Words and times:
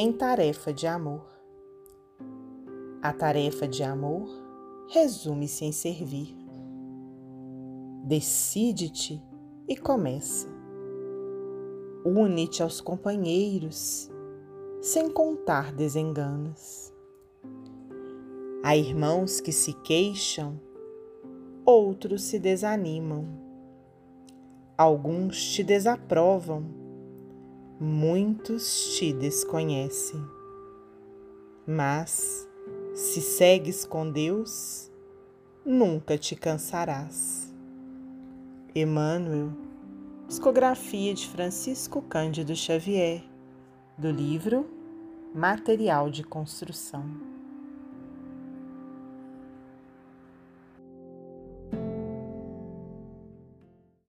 em 0.00 0.12
tarefa 0.12 0.72
de 0.72 0.86
amor. 0.86 1.26
A 3.02 3.12
tarefa 3.12 3.66
de 3.66 3.82
amor 3.82 4.28
resume-se 4.86 5.64
em 5.64 5.72
servir. 5.72 6.36
Decide-te 8.04 9.20
e 9.66 9.76
começa. 9.76 10.46
Une-te 12.04 12.62
aos 12.62 12.80
companheiros, 12.80 14.08
sem 14.80 15.10
contar 15.10 15.72
desenganos. 15.72 16.94
Há 18.62 18.76
irmãos 18.76 19.40
que 19.40 19.50
se 19.50 19.72
queixam, 19.82 20.60
outros 21.66 22.22
se 22.22 22.38
desanimam. 22.38 23.26
Alguns 24.76 25.42
te 25.42 25.64
desaprovam, 25.64 26.77
muitos 27.80 28.96
te 28.96 29.12
desconhecem. 29.12 30.20
Mas, 31.66 32.48
se 32.94 33.20
segues 33.20 33.84
com 33.84 34.10
Deus, 34.10 34.90
nunca 35.64 36.18
te 36.18 36.34
cansarás. 36.34 37.54
Emmanuel, 38.74 39.52
psicografia 40.26 41.14
de 41.14 41.28
Francisco 41.28 42.02
Cândido 42.02 42.54
Xavier, 42.56 43.22
do 43.96 44.10
livro 44.10 44.68
Material 45.34 46.10
de 46.10 46.24
Construção. 46.24 47.37